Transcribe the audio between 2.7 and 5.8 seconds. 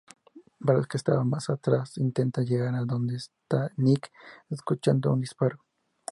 a donde está Nick, escuchando un disparo.